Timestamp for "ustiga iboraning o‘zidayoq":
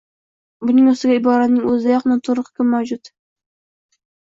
0.91-2.09